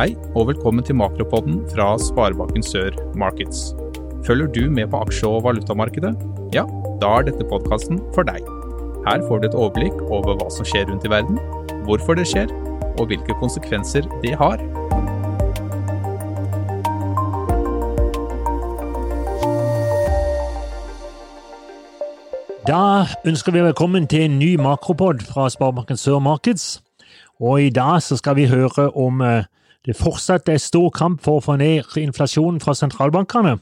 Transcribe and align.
Hei, 0.00 0.14
og 0.32 0.46
velkommen 0.48 0.80
til 0.80 0.96
Makropodden 0.96 1.58
fra 1.74 1.90
Sparebanken 2.00 2.62
Sør 2.64 2.94
Markets. 3.20 3.74
Følger 4.24 4.46
du 4.46 4.70
med 4.70 4.86
på 4.88 4.96
aksje- 4.96 5.28
og 5.28 5.42
valutamarkedet? 5.44 6.14
Ja, 6.54 6.62
da 7.02 7.10
er 7.18 7.26
dette 7.26 7.44
podkasten 7.44 8.00
for 8.14 8.24
deg. 8.24 8.40
Her 9.04 9.20
får 9.28 9.42
du 9.42 9.48
et 9.50 9.56
overblikk 9.58 10.00
over 10.08 10.38
hva 10.40 10.46
som 10.54 10.64
skjer 10.64 10.88
rundt 10.88 11.04
i 11.04 11.10
verden, 11.12 11.36
hvorfor 11.84 12.16
det 12.16 12.24
skjer, 12.32 12.48
og 12.96 13.10
hvilke 13.12 13.36
konsekvenser 13.42 14.08
det 14.24 14.32
har. 14.40 14.56
Da 22.64 22.82
ønsker 23.28 23.52
vi 23.52 23.68
velkommen 23.68 24.08
til 24.08 24.30
en 24.30 24.40
ny 24.40 24.54
makropod 24.56 25.28
fra 25.28 25.50
Sparebanken 25.52 26.00
Sør 26.00 26.24
Markets. 26.24 26.78
Og 27.36 27.68
i 27.68 27.70
dag 27.70 28.00
så 28.00 28.16
skal 28.16 28.40
vi 28.40 28.48
høre 28.48 28.88
om 28.96 29.20
eh, 29.20 29.44
det 29.86 29.96
fortsatt 29.96 30.48
er 30.52 30.60
stor 30.60 30.90
kamp 30.92 31.22
for 31.24 31.38
å 31.38 31.44
få 31.44 31.56
ned 31.60 31.96
inflasjonen 31.96 32.60
fra 32.60 32.74
sentralbankene. 32.76 33.56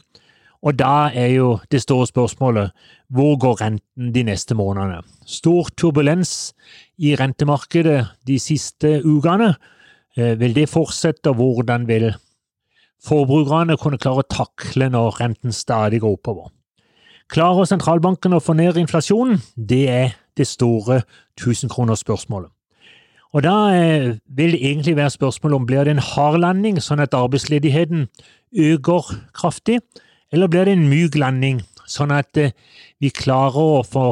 Og 0.67 0.75
da 0.75 1.09
er 1.15 1.31
jo 1.37 1.51
det 1.71 1.85
store 1.85 2.09
spørsmålet 2.11 2.73
hvor 3.15 3.37
går 3.39 3.61
renten 3.61 4.11
de 4.15 4.25
neste 4.27 4.57
månedene? 4.59 5.05
Stor 5.23 5.71
turbulens 5.79 6.53
i 6.99 7.15
rentemarkedet 7.19 8.01
de 8.27 8.39
siste 8.43 8.99
ukene. 9.07 9.53
Eh, 10.19 10.35
vil 10.41 10.57
det 10.57 10.67
fortsette, 10.69 11.31
og 11.31 11.39
hvordan 11.39 11.87
vil 11.87 12.11
forbrukerne 13.07 13.79
kunne 13.79 14.01
klare 14.03 14.25
å 14.25 14.31
takle 14.35 14.91
når 14.91 15.21
renten 15.23 15.55
stadig 15.55 16.03
går 16.03 16.19
oppover? 16.19 16.51
Klarer 17.31 17.69
sentralbanken 17.69 18.35
å 18.35 18.43
få 18.43 18.57
ned 18.59 18.81
inflasjonen? 18.81 19.39
Det 19.55 19.85
er 19.93 20.15
det 20.35 20.49
store 20.49 21.03
tusenkronersspørsmålet. 21.39 22.51
Og 23.37 23.45
da 23.45 23.55
eh, 23.77 24.17
vil 24.25 24.55
det 24.55 24.61
egentlig 24.65 24.97
være 24.97 25.13
spørsmål 25.13 25.59
om 25.59 25.67
blir 25.69 25.85
det 25.85 25.97
en 25.97 26.05
hard 26.15 26.41
landing, 26.41 26.81
sånn 26.81 27.03
at 27.05 27.17
arbeidsledigheten 27.17 28.07
øker 28.57 29.11
kraftig, 29.37 29.83
eller 30.33 30.49
blir 30.49 30.69
det 30.69 30.77
en 30.79 30.89
myk 30.89 31.19
landing, 31.21 31.61
sånn 31.89 32.15
at 32.15 32.41
eh, 32.41 32.55
vi 33.01 33.13
klarer 33.13 33.81
å 33.81 33.83
få 33.85 34.11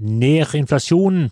ned 0.00 0.52
inflasjonen 0.56 1.30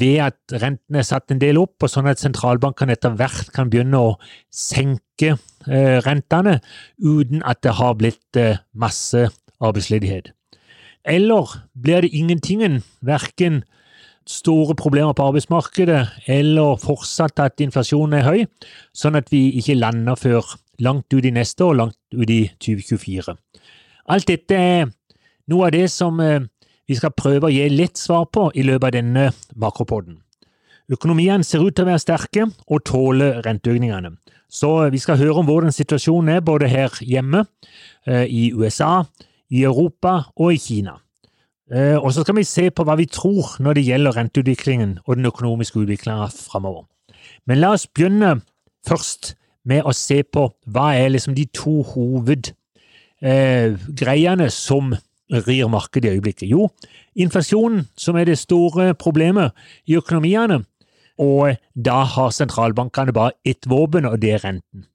ved 0.00 0.20
at 0.22 0.60
renten 0.62 1.00
er 1.00 1.06
satt 1.06 1.32
en 1.32 1.40
del 1.40 1.58
opp, 1.58 1.80
og 1.82 1.90
sånn 1.90 2.08
at 2.12 2.20
sentralbankene 2.20 2.94
etter 2.94 3.16
hvert 3.16 3.50
kan 3.56 3.72
begynne 3.72 3.98
å 3.98 4.12
senke 4.54 5.32
eh, 5.66 5.96
rentene 6.04 6.60
uten 7.00 7.40
at 7.42 7.64
det 7.64 7.74
har 7.80 7.96
blitt 7.98 8.40
masse 8.76 9.26
arbeidsledighet. 9.60 10.30
Eller 11.08 11.56
blir 11.72 12.04
det 12.04 12.12
ingentingen, 12.12 12.82
verken 13.00 13.62
store 14.30 14.76
problemer 14.78 15.14
på 15.16 15.26
arbeidsmarkedet 15.30 16.00
eller 16.30 16.78
fortsatt 16.80 17.42
at 17.42 17.62
inflasjonen 17.64 18.20
er 18.20 18.26
høy, 18.28 18.44
sånn 18.94 19.18
at 19.18 19.30
vi 19.32 19.48
ikke 19.58 19.78
lander 19.78 20.18
før 20.18 20.54
langt 20.80 21.12
ut 21.12 21.26
i 21.26 21.34
neste 21.34 21.66
år, 21.66 21.76
langt 21.82 21.98
ut 22.14 22.30
i 22.30 22.44
2024. 22.62 23.34
Alt 24.10 24.30
dette 24.30 24.56
er 24.56 24.88
noe 25.50 25.68
av 25.68 25.74
det 25.74 25.86
som 25.92 26.20
eh, 26.22 26.40
vi 26.88 26.96
skal 26.98 27.14
prøve 27.14 27.48
å 27.48 27.52
gi 27.52 27.66
litt 27.70 28.00
svar 28.00 28.26
på 28.32 28.48
i 28.54 28.64
løpet 28.66 28.88
av 28.88 28.96
denne 28.96 29.26
makropoden. 29.60 30.18
Økonomiene 30.90 31.46
ser 31.46 31.62
ut 31.62 31.76
til 31.76 31.86
å 31.86 31.90
være 31.92 32.02
sterke 32.02 32.48
og 32.66 32.82
tåle 32.88 33.36
renteøkningene. 33.44 34.16
Så 34.50 34.72
vi 34.90 34.98
skal 34.98 35.20
høre 35.20 35.38
om 35.38 35.46
hvordan 35.46 35.74
situasjonen 35.74 36.32
er 36.34 36.42
både 36.42 36.70
her 36.70 36.96
hjemme, 37.06 37.44
eh, 38.06 38.26
i 38.26 38.50
USA, 38.50 39.04
i 39.50 39.62
Europa 39.62 40.32
og 40.36 40.54
i 40.54 40.58
Kina. 40.58 40.96
Eh, 41.70 41.98
og 41.98 42.12
så 42.12 42.22
skal 42.24 42.36
vi 42.36 42.44
se 42.46 42.70
på 42.74 42.84
hva 42.86 42.96
vi 42.98 43.06
tror 43.06 43.56
når 43.62 43.72
det 43.78 43.84
gjelder 43.86 44.16
renteutviklingen 44.16 44.98
og 45.06 45.16
den 45.16 45.26
økonomiske 45.30 45.78
utviklingen 45.78 46.30
framover. 46.34 46.84
Men 47.46 47.60
la 47.62 47.68
oss 47.76 47.86
begynne 47.86 48.40
først 48.88 49.36
med 49.68 49.82
å 49.86 49.92
se 49.94 50.22
på 50.24 50.48
hva 50.66 50.94
er 50.98 51.08
liksom 51.14 51.34
de 51.36 51.44
to 51.54 51.82
hovedgreiene 51.92 54.44
eh, 54.48 54.54
som 54.54 54.94
rir 55.30 55.68
markedet 55.70 56.10
i 56.10 56.14
øyeblikket. 56.18 56.50
Jo, 56.50 56.68
inflasjonen, 57.14 57.86
som 57.94 58.16
er 58.18 58.24
det 58.26 58.38
store 58.40 58.94
problemet 58.98 59.52
i 59.86 59.94
økonomiene, 60.00 60.64
og 61.20 61.54
da 61.76 62.04
har 62.16 62.30
sentralbankene 62.34 63.12
bare 63.14 63.30
ett 63.46 63.68
våpen, 63.70 64.06
og 64.08 64.22
det 64.22 64.30
er 64.34 64.44
renten. 64.44 64.86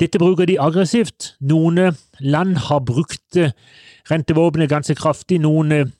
Dette 0.00 0.18
bruker 0.18 0.46
de 0.48 0.60
aggressivt. 0.60 1.36
Noen 1.40 1.96
land 2.20 2.56
har 2.66 2.80
brukt 2.84 3.36
rentevåpenet 4.10 4.68
ganske 4.72 4.94
kraftig. 4.98 5.40
Noen 5.40 5.92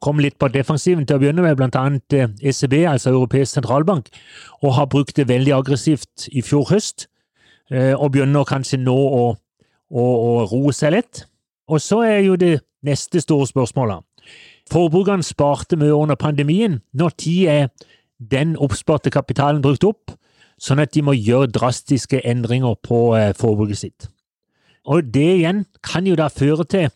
kom 0.00 0.20
litt 0.22 0.38
på 0.38 0.48
defensiven 0.52 1.06
til 1.06 1.16
å 1.16 1.22
begynne 1.22 1.42
med, 1.42 1.76
annet 1.76 2.14
ECB, 2.42 2.74
eh, 2.76 2.82
e 2.82 2.90
altså 2.92 3.10
Europeisk 3.10 3.54
sentralbank, 3.54 4.10
og 4.62 4.74
har 4.74 4.86
brukt 4.86 5.16
det 5.16 5.28
veldig 5.28 5.52
aggressivt 5.52 6.28
i 6.32 6.42
fjor 6.42 6.68
høst, 6.70 7.08
eh, 7.70 7.94
og 7.94 8.12
begynner 8.12 8.44
kanskje 8.44 8.78
nå 8.78 8.94
å, 8.96 9.24
å, 9.90 10.04
å 10.04 10.46
roe 10.50 10.72
seg 10.72 10.94
litt. 10.96 11.24
Og 11.68 11.80
så 11.80 12.02
er 12.06 12.20
jo 12.26 12.36
det 12.36 12.60
neste 12.82 13.20
store 13.20 13.46
spørsmålet. 13.46 14.02
Forbrukerne 14.70 15.26
sparte 15.26 15.76
mye 15.76 15.94
under 15.94 16.14
pandemien. 16.14 16.80
Når 16.92 17.14
tid 17.18 17.48
er 17.48 17.68
den 18.18 18.56
oppsparte 18.56 19.10
kapitalen 19.10 19.62
brukt 19.62 19.84
opp, 19.84 20.14
sånn 20.62 20.78
at 20.82 20.92
de 20.94 21.02
må 21.02 21.14
gjøre 21.16 21.50
drastiske 21.50 22.22
endringer 22.28 22.78
på 22.86 23.12
eh, 23.18 23.32
forbruket 23.34 23.78
sitt? 23.78 24.08
Og 24.86 25.06
det 25.14 25.28
igjen 25.38 25.64
kan 25.82 26.06
jo 26.06 26.16
da 26.18 26.28
føre 26.30 26.66
til 26.66 26.90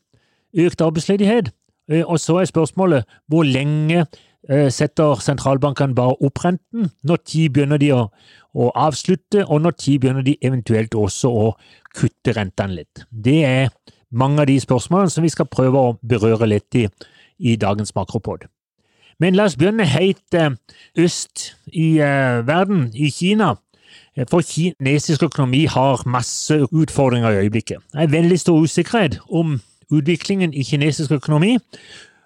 økt 0.57 0.83
arbeidsledighet, 0.83 1.53
og 1.89 2.21
så 2.21 2.41
er 2.41 2.49
spørsmålet 2.51 3.05
hvor 3.31 3.47
lenge 3.47 4.05
eh, 4.51 4.71
setter 4.75 5.21
sentralbankene 5.23 5.95
bare 5.95 6.17
opp 6.27 6.43
renten? 6.45 6.91
Når 7.07 7.23
tid 7.25 7.53
begynner 7.55 7.81
de 7.83 7.93
å, 7.95 8.07
å, 8.55 8.71
avslutte, 8.75 9.45
og 9.47 9.63
når 9.63 9.77
tid 9.79 10.01
begynner 10.03 10.27
de 10.27 10.37
eventuelt 10.43 10.95
også 10.95 11.31
å 11.31 11.53
kutte 11.97 12.35
rentene 12.37 12.81
litt? 12.81 13.05
Det 13.11 13.39
er 13.47 13.71
mange 14.11 14.43
av 14.43 14.51
de 14.51 14.59
spørsmålene 14.63 15.13
som 15.13 15.27
vi 15.27 15.33
skal 15.33 15.51
prøve 15.51 15.79
å 15.79 15.95
berøre 16.03 16.49
litt 16.51 16.79
i, 16.79 16.87
i 17.39 17.57
dagens 17.61 17.95
makropod. 17.95 18.49
Men 19.23 19.37
la 19.39 19.47
oss 19.49 19.57
begynne 19.57 19.87
helt 19.89 20.35
eh, 20.37 20.59
øst 20.99 21.53
i 21.73 21.97
verden, 21.97 22.91
i 22.95 23.13
Kina. 23.15 23.55
For 24.31 24.41
kinesisk 24.45 25.23
økonomi 25.27 25.67
har 25.69 26.03
masse 26.09 26.57
utfordringer 26.73 27.31
i 27.31 27.41
øyeblikket. 27.45 27.83
Det 27.93 28.07
er 28.07 28.13
veldig 28.13 28.39
stor 28.41 28.63
usikkerhet 28.65 29.19
om 29.29 29.59
utviklingen 29.93 30.55
i 30.55 30.63
kinesisk 30.63 31.13
økonomi. 31.13 31.57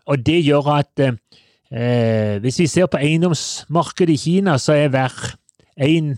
Og 0.07 0.27
det 0.27 0.41
gjør 0.45 0.73
at 0.79 1.01
eh, 1.01 2.39
hvis 2.41 2.59
vi 2.59 2.67
ser 2.67 2.87
på 2.87 3.01
eiendomsmarkedet 3.01 4.15
i 4.15 4.17
Kina, 4.17 4.59
så 4.59 4.73
er 4.73 4.89
hver 4.89 5.37
én 5.81 6.17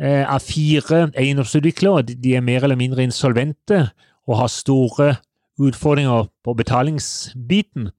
eh, 0.00 0.24
av 0.24 0.40
fire 0.40 1.10
eiendomsutviklere 1.18 2.02
de 2.02 2.34
er 2.36 2.44
mer 2.44 2.64
eller 2.64 2.78
mindre 2.80 3.02
insolvente 3.02 3.88
og 4.26 4.38
har 4.38 4.52
store 4.52 5.14
utfordringer 5.60 6.30
på 6.44 6.54
betalingsbiten. 6.54 7.90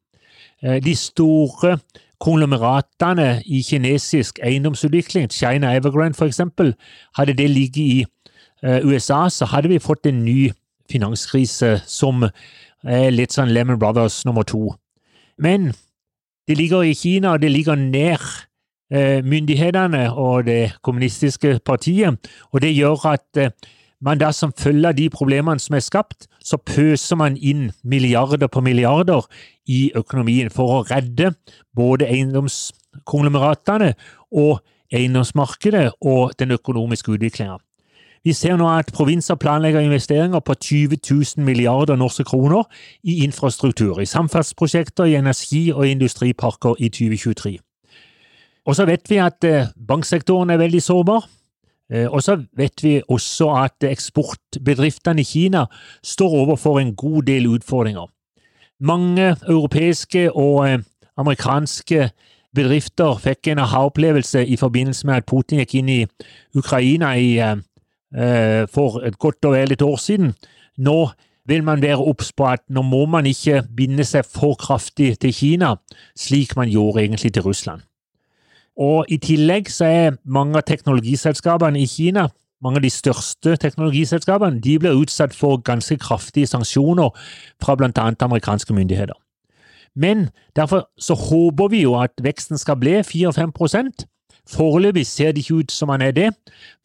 Eh, 0.63 0.79
de 0.83 0.95
store 0.95 1.77
konglomeratene 2.21 3.41
i 3.45 3.61
kinesisk 3.65 4.39
eiendomsutvikling, 4.43 5.29
China 5.31 5.75
Evergrande 5.75 6.17
f.eks., 6.17 6.41
hadde 7.17 7.33
det 7.33 7.49
ligget 7.49 7.77
i 7.77 8.05
eh, 8.63 8.85
USA, 8.85 9.29
så 9.29 9.45
hadde 9.45 9.69
vi 9.69 9.79
fått 9.79 10.05
en 10.05 10.25
ny 10.25 10.51
finanskrise 10.91 11.77
som 11.89 12.25
er 12.83 13.11
litt 13.13 13.35
sånn 13.35 13.53
Lemon 13.53 13.79
Brothers 13.79 14.21
nummer 14.27 14.45
to. 14.47 14.75
Men 15.41 15.71
det 16.47 16.57
ligger 16.57 16.85
i 16.85 16.95
Kina, 16.97 17.37
det 17.37 17.51
ligger 17.53 17.77
nær 17.79 18.21
eh, 18.91 19.21
myndighetene 19.23 20.07
og 20.11 20.47
det 20.49 20.73
kommunistiske 20.83 21.59
partiet, 21.65 22.31
og 22.51 22.63
det 22.63 22.73
gjør 22.75 23.05
at 23.13 23.39
eh, 23.39 23.53
man 24.01 24.17
da 24.17 24.31
som 24.33 24.53
følge 24.57 24.89
av 24.89 24.97
de 24.97 25.07
problemene 25.13 25.61
som 25.61 25.77
er 25.77 25.85
skapt, 25.85 26.25
så 26.41 26.57
pøser 26.57 27.19
man 27.21 27.37
inn 27.37 27.69
milliarder 27.85 28.49
på 28.49 28.63
milliarder 28.65 29.27
i 29.69 29.91
økonomien 29.95 30.49
for 30.49 30.79
å 30.79 30.85
redde 30.89 31.35
både 31.77 32.09
eiendomskonglomeratene 32.09 33.93
og 34.33 34.63
eiendomsmarkedet 34.91 35.91
og 36.01 36.33
den 36.41 36.57
økonomiske 36.57 37.13
utviklinga. 37.13 37.59
Vi 38.23 38.33
ser 38.37 38.57
nå 38.57 38.67
at 38.69 38.91
provinser 38.93 39.35
planlegger 39.41 39.81
investeringer 39.81 40.39
på 40.45 40.53
20 40.53 40.97
000 41.37 41.45
milliarder 41.45 41.95
norske 41.97 42.23
kroner 42.23 42.63
i 43.03 43.23
infrastruktur, 43.23 43.99
i 43.99 44.05
samferdselsprosjekter, 44.05 45.03
i 45.09 45.15
energi- 45.15 45.71
og 45.73 45.87
industriparker 45.87 46.75
i 46.79 46.89
2023. 46.89 47.57
Og 48.65 48.75
så 48.75 48.85
vet 48.85 49.09
vi 49.09 49.17
at 49.17 49.43
eh, 49.43 49.71
banksektoren 49.87 50.49
er 50.49 50.61
veldig 50.61 50.81
sårbar. 50.81 51.25
Eh, 51.89 52.05
og 52.11 52.21
så 52.21 52.37
vet 52.57 52.83
vi 52.83 53.01
også 53.09 53.49
at 53.63 53.89
eksportbedriftene 53.89 55.21
i 55.21 55.25
Kina 55.25 55.65
står 56.03 56.35
overfor 56.43 56.79
en 56.79 56.95
god 56.95 57.23
del 57.23 57.47
utfordringer. 57.47 58.05
Mange 58.79 59.35
europeiske 59.47 60.31
og 60.31 60.69
eh, 60.69 60.77
amerikanske 61.17 62.11
bedrifter 62.55 63.17
fikk 63.17 63.47
en 63.47 63.59
aha-opplevelse 63.65 64.45
i 64.45 64.55
forbindelse 64.55 65.07
med 65.07 65.15
at 65.15 65.25
Putin 65.25 65.63
gikk 65.63 65.75
inn 65.81 65.89
i 65.89 65.99
Ukraina 66.53 67.15
i 67.17 67.33
Eh, 67.39 67.57
for 68.11 68.99
et 69.07 69.15
godt 69.19 69.45
og 69.47 69.53
vel 69.55 69.71
et 69.71 69.81
år 69.81 69.95
siden. 69.95 70.33
Nå 70.77 71.11
vil 71.47 71.63
man 71.63 71.81
være 71.81 72.03
obs 72.03 72.33
på 72.35 72.45
at 72.45 72.59
nå 72.69 72.81
må 72.83 73.05
man 73.05 73.25
ikke 73.25 73.61
binde 73.77 74.03
seg 74.03 74.27
for 74.27 74.57
kraftig 74.59 75.13
til 75.23 75.33
Kina, 75.33 75.75
slik 76.19 76.57
man 76.59 76.69
gjorde 76.69 77.05
egentlig 77.05 77.33
til 77.33 77.45
Russland. 77.47 77.81
Og 78.75 79.05
I 79.09 79.17
tillegg 79.17 79.71
så 79.71 79.85
er 79.85 80.19
mange 80.25 80.59
av 80.59 80.67
teknologiselskapene 80.67 81.79
i 81.79 81.87
Kina 81.87 82.27
mange 82.61 82.77
av 82.77 82.85
de 82.85 82.93
største 82.93 83.55
teknologiselskapene 83.61 84.61
de 84.61 84.77
blir 84.81 84.97
utsatt 85.01 85.33
for 85.35 85.61
ganske 85.65 85.97
kraftige 86.01 86.49
sanksjoner 86.49 87.09
fra 87.61 87.75
bl.a. 87.77 87.89
amerikanske 88.21 88.75
myndigheter. 88.77 89.17
Men 89.95 90.29
derfor 90.55 90.87
så 90.99 91.17
håper 91.17 91.71
vi 91.73 91.81
jo 91.83 91.97
at 91.99 92.13
veksten 92.23 92.61
skal 92.61 92.77
bli 92.79 92.99
4-5 93.01 93.51
Foreløpig 94.49 95.05
ser 95.07 95.31
det 95.31 95.43
ikke 95.43 95.61
ut 95.61 95.71
som 95.71 95.89
han 95.89 96.01
er 96.01 96.11
det. 96.11 96.29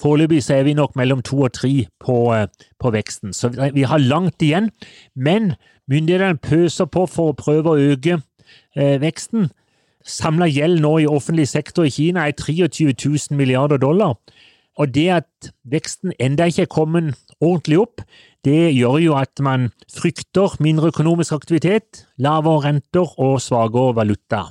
Foreløpig 0.02 0.42
så 0.44 0.58
er 0.58 0.66
vi 0.68 0.74
nok 0.76 0.96
mellom 0.96 1.22
to 1.22 1.40
og 1.46 1.52
tre 1.52 1.86
på, 2.00 2.16
eh, 2.34 2.46
på 2.80 2.90
veksten, 2.92 3.32
så 3.32 3.48
vi 3.74 3.82
har 3.82 3.98
langt 3.98 4.42
igjen. 4.42 4.70
Men 5.14 5.54
myndighetene 5.88 6.38
pøser 6.38 6.84
på 6.84 7.06
for 7.06 7.32
å 7.32 7.38
prøve 7.38 7.72
å 7.72 7.94
øke 7.94 8.20
eh, 8.76 9.00
veksten. 9.00 9.50
Samla 10.06 10.46
gjeld 10.46 10.80
nå 10.80 10.98
i 11.02 11.08
offentlig 11.10 11.48
sektor 11.48 11.86
i 11.86 11.90
Kina 11.90 12.28
er 12.28 12.36
23 12.38 12.92
000 12.92 13.36
milliarder 13.36 13.80
dollar. 13.82 14.14
Og 14.76 14.92
det 14.94 15.08
at 15.08 15.50
veksten 15.64 16.12
enda 16.20 16.46
ikke 16.46 16.66
er 16.66 16.70
kommet 16.70 17.16
ordentlig 17.40 17.78
opp, 17.80 18.02
det 18.44 18.76
gjør 18.76 18.98
jo 19.02 19.14
at 19.18 19.40
man 19.42 19.70
frykter 19.90 20.54
mindre 20.62 20.92
økonomisk 20.92 21.32
aktivitet, 21.32 22.04
lavere 22.18 22.68
renter 22.68 23.16
og 23.18 23.40
svakere 23.42 23.96
valuta. 23.96 24.44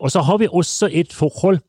Og 0.00 0.10
så 0.12 0.24
har 0.24 0.40
vi 0.40 0.48
også 0.48 0.88
et 0.92 1.12
forhold 1.12 1.60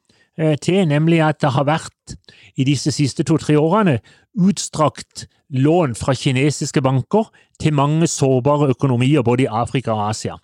til, 0.62 0.88
nemlig 0.88 1.20
at 1.22 1.42
det 1.44 1.52
har 1.54 1.68
vært 1.68 2.16
i 2.58 2.66
disse 2.68 2.92
siste 2.92 3.24
to-tre 3.28 3.58
årene 3.60 4.00
utstrakt 4.40 5.26
lån 5.52 5.96
fra 6.00 6.16
kinesiske 6.16 6.82
banker 6.82 7.28
til 7.60 7.76
mange 7.76 8.08
sårbare 8.08 8.72
økonomier 8.72 9.24
både 9.24 9.46
i 9.46 9.52
Afrika 9.52 9.92
og 9.92 10.10
Asia. 10.10 10.38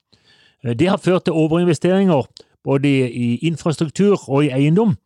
Eh, 0.64 0.76
det 0.76 0.90
har 0.90 0.98
ført 0.98 1.26
til 1.26 1.34
overinvesteringer 1.34 2.28
både 2.64 2.90
i 3.10 3.38
infrastruktur 3.48 4.30
og 4.30 4.46
i 4.46 4.52
eiendom, 4.52 4.98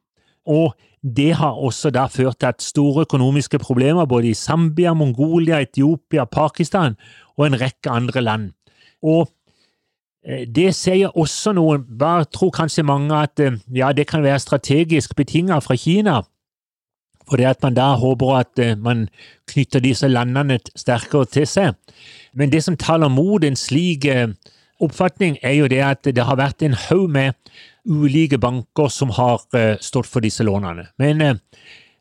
og 0.45 0.73
det 1.01 1.33
har 1.37 1.57
også 1.57 1.89
da 1.89 2.05
ført 2.09 2.39
til 2.39 2.49
at 2.49 2.61
store 2.61 3.05
økonomiske 3.05 3.59
problemer 3.59 4.05
både 4.05 4.27
i 4.29 4.33
Zambia, 4.33 4.93
Mongolia, 4.93 5.61
Etiopia, 5.61 6.25
Pakistan 6.25 6.97
og 7.37 7.45
en 7.47 7.61
rekke 7.61 7.89
andre 7.89 8.21
land. 8.21 8.51
Og 9.03 9.21
eh, 9.27 9.29
det 10.25 10.69
sier 10.77 11.15
også 11.17 11.55
noe, 11.57 11.79
bare 11.81 12.27
tror 12.29 12.51
kanskje 12.53 12.85
mange 12.85 13.15
at 13.17 13.41
eh, 13.41 13.57
ja, 13.73 13.89
det 13.91 14.05
kan 14.07 14.23
være 14.23 14.39
strategisk 14.39 15.15
betinget 15.17 15.63
fra 15.65 15.75
Kina, 15.75 16.21
for 17.29 17.41
det 17.41 17.47
at 17.49 17.63
man 17.63 17.73
da 17.73 17.95
håper 17.97 18.35
at 18.37 18.61
eh, 18.61 18.77
man 18.77 19.07
knytter 19.49 19.81
disse 19.81 20.07
landene 20.07 20.59
sterkere 20.75 21.25
til 21.25 21.47
seg. 21.49 21.73
Men 22.37 22.53
det 22.53 22.61
som 22.63 22.77
taler 22.77 23.09
mot 23.09 23.43
en 23.43 23.57
slik 23.57 24.05
oppfatning, 24.79 25.39
er 25.41 25.57
jo 25.57 25.67
det 25.67 25.81
at 25.83 26.05
det 26.05 26.23
har 26.23 26.37
vært 26.37 26.61
en 26.61 26.77
haug 26.77 27.09
med 27.09 27.33
ulike 27.89 28.37
banker 28.37 28.87
som 28.93 29.09
har 29.17 29.41
stått 29.81 30.07
for 30.07 30.23
disse 30.23 30.45
lånene. 30.47 30.85
Men 31.01 31.41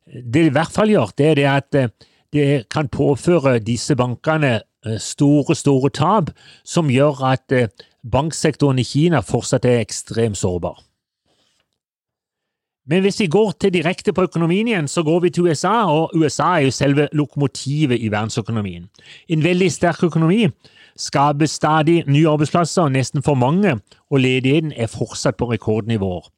det 0.06 0.44
i 0.46 0.52
hvert 0.54 0.70
fall 0.70 0.92
gjør, 0.92 1.10
det 1.18 1.26
er 1.26 1.34
det 1.40 1.48
at 1.50 1.98
det 2.32 2.46
kan 2.70 2.86
påføre 2.88 3.58
disse 3.58 3.96
bankene 3.98 4.60
store, 5.02 5.56
store 5.58 5.90
tap, 5.90 6.30
som 6.64 6.92
gjør 6.92 7.24
at 7.32 7.58
banksektoren 8.02 8.78
i 8.78 8.84
Kina 8.84 9.20
fortsatt 9.20 9.64
er 9.64 9.80
ekstremt 9.80 10.38
sårbar. 10.38 10.78
Men 12.90 13.00
hvis 13.00 13.20
vi 13.20 13.26
går 13.26 13.52
til 13.60 13.74
direkte 13.74 14.12
på 14.12 14.22
økonomien 14.22 14.68
igjen, 14.68 14.88
så 14.88 15.02
går 15.02 15.20
vi 15.20 15.30
til 15.30 15.42
USA, 15.42 15.84
og 15.86 16.10
USA 16.14 16.42
er 16.42 16.64
jo 16.64 16.70
selve 16.70 17.08
lokomotivet 17.12 18.00
i 18.00 18.10
verdensøkonomien. 18.10 18.88
En 19.28 19.44
veldig 19.44 19.72
sterk 19.72 20.02
økonomi 20.02 20.48
skaper 20.96 21.46
stadig 21.46 22.04
nye 22.06 22.28
arbeidsplasser, 22.28 22.88
nesten 22.88 23.22
for 23.22 23.34
mange, 23.34 23.76
og 24.10 24.20
ledigheten 24.20 24.72
er 24.76 24.86
fortsatt 24.86 25.36
på 25.36 25.52
rekordnivåer. 25.52 26.30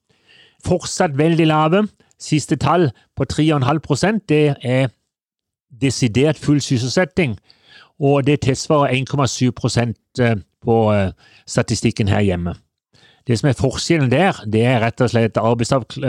Fortsatt 0.67 1.19
veldig 1.19 1.47
lave. 1.47 1.89
Siste 2.19 2.57
tall 2.57 2.91
på 3.17 3.25
3,5% 3.33 4.21
det 4.29 4.55
er 4.63 4.89
desidert 5.81 6.39
full 6.39 6.61
sysselsetting, 6.61 7.39
og 7.99 8.27
det 8.27 8.41
tilsvarer 8.41 8.93
1,7 8.93 9.49
eh, 10.21 10.37
på 10.65 10.77
eh, 10.95 11.13
statistikken 11.47 12.11
her 12.13 12.25
hjemme. 12.27 12.55
Det 13.27 13.39
som 13.39 13.49
er 13.49 13.59
forskjellen 13.59 14.11
der, 14.11 14.39
det 14.51 14.65
er 14.67 14.81
rett 14.83 15.01
og 15.01 15.13
slett 15.13 15.39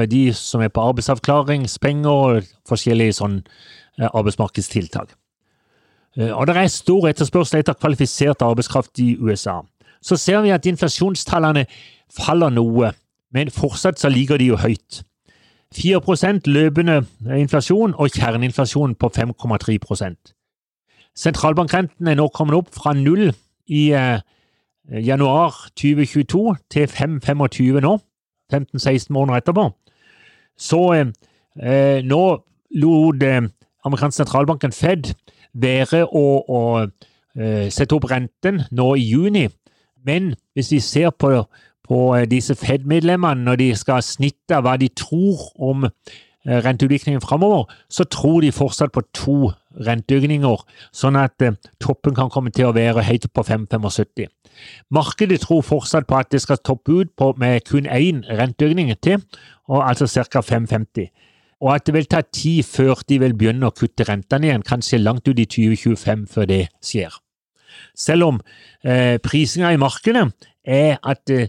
de 0.10 0.24
som 0.34 0.64
er 0.66 0.72
på 0.74 0.82
arbeidsavklaringspenger 0.82 2.10
og 2.10 2.48
forskjellige 2.70 3.20
sånn 3.20 3.42
eh, 3.44 4.10
arbeidsmarkedstiltak. 4.10 5.14
Eh, 6.18 6.32
og 6.32 6.48
det 6.50 6.58
er 6.58 6.74
stor 6.74 7.10
etterspørsel 7.12 7.62
etter 7.62 7.78
kvalifisert 7.78 8.42
arbeidskraft 8.42 9.00
i 9.04 9.14
USA. 9.22 9.62
Så 10.02 10.18
ser 10.18 10.42
vi 10.44 10.52
at 10.52 10.66
inflasjonstallene 10.66 11.66
faller 12.14 12.54
noe, 12.54 12.92
men 13.34 13.54
fortsatt 13.54 14.02
så 14.02 14.10
ligger 14.10 14.42
de 14.42 14.52
jo 14.52 14.60
høyt. 14.62 15.04
4% 15.74 16.50
løpende 16.50 17.00
inflasjon 17.34 17.96
og 17.98 18.14
kjerneinflasjon 18.14 18.94
på 18.94 19.10
5,3% 19.10 20.34
Sentralbankrenten 21.18 22.10
er 22.10 22.18
nå 22.18 22.28
kommet 22.34 22.58
opp 22.58 22.70
fra 22.74 22.94
null 22.98 23.32
i 23.70 23.84
eh, 23.94 24.22
januar 24.92 25.70
2022 25.80 26.56
til 26.72 26.90
5,25 26.90 27.80
nå, 27.84 27.98
15-16 28.54 29.08
måneder 29.10 29.38
etterpå. 29.38 29.70
Så 30.58 30.82
eh, 30.94 32.04
nå 32.06 32.24
lot 32.76 33.24
eh, 33.24 33.42
amerikansk 33.86 34.18
sentralbanken 34.18 34.72
Fed 34.72 35.14
være 35.54 36.06
å, 36.06 36.26
å 36.48 36.62
eh, 37.38 37.70
sette 37.74 37.96
opp 37.96 38.10
renten 38.12 38.64
nå 38.72 38.94
i 39.00 39.08
juni. 39.12 39.48
Men 40.06 40.34
hvis 40.54 40.72
vi 40.74 40.80
ser 40.84 41.14
på, 41.16 41.32
på 41.88 42.00
uh, 42.12 42.24
disse 42.28 42.56
Fed-medlemmene, 42.60 43.44
når 43.46 43.62
de 43.62 43.70
skal 43.80 44.04
snitte 44.04 44.60
hva 44.60 44.76
de 44.80 44.90
tror 44.92 45.46
om 45.56 45.88
renteutviklingen 46.46 47.22
framover, 47.24 47.66
så 47.90 48.04
tror 48.04 48.42
de 48.44 48.52
fortsatt 48.52 48.92
på 48.92 49.04
to 49.16 49.38
renteøkninger, 49.88 50.64
sånn 50.94 51.18
at 51.18 51.42
toppen 51.82 52.16
kan 52.18 52.32
komme 52.34 52.52
til 52.54 52.70
å 52.70 52.76
være 52.76 53.06
helt 53.08 53.30
på 53.34 53.46
5,75. 53.48 54.28
Markedet 54.94 55.42
tror 55.42 55.64
fortsatt 55.66 56.06
på 56.08 56.20
at 56.20 56.30
det 56.32 56.44
skal 56.44 56.62
toppe 56.62 57.00
ut 57.02 57.28
med 57.42 57.64
kun 57.70 57.88
én 57.88 58.22
renteøkning 58.28 58.94
til, 59.02 59.24
altså 59.70 60.08
ca. 60.08 60.44
5,50 60.44 61.10
og 61.64 61.72
at 61.72 61.86
det 61.88 61.94
vil 61.96 62.10
ta 62.12 62.22
tid 62.28 62.66
før 62.68 63.02
de 63.08 63.20
vil 63.24 63.36
begynne 63.40 63.70
å 63.70 63.76
kutte 63.76 64.04
rentene 64.08 64.50
igjen, 64.50 64.66
kanskje 64.68 65.00
langt 65.00 65.30
ut 65.30 65.40
i 65.40 65.48
2025 65.48 66.26
før 66.34 66.50
det 66.50 66.64
skjer. 66.84 67.14
Selv 67.96 68.28
om 68.28 68.42
eh, 68.84 69.16
prisinga 69.24 69.72
i 69.74 69.80
markedet 69.80 70.26
er 70.68 71.00
at 71.00 71.32
eh, 71.32 71.48